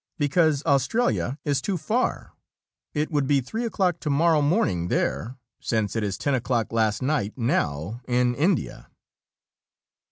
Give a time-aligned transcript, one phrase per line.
[0.17, 2.33] "Because Australia is too far.
[2.95, 7.37] It would be three o'clock tomorrow morning there, since it is ten o'clock last night
[7.37, 8.87] now in India."